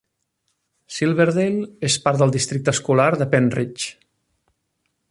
Silverdale 0.95 1.61
és 1.91 1.99
part 2.07 2.23
del 2.23 2.35
Districte 2.37 2.75
Escolar 2.77 3.09
de 3.23 3.31
Pennridge. 3.37 3.97